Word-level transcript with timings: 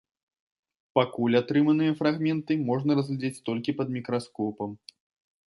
Пакуль 0.99 1.37
атрыманыя 1.39 1.91
фрагменты 1.99 2.57
можна 2.71 2.91
разгледзець 3.01 3.43
толькі 3.51 3.77
пад 3.83 3.87
мікраскопам. 3.99 4.69